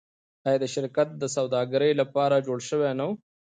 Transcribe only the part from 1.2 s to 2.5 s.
سوداګرۍ لپاره